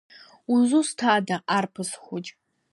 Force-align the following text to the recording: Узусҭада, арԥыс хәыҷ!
Узусҭада, 0.53 1.37
арԥыс 1.57 1.91
хәыҷ! 2.03 2.25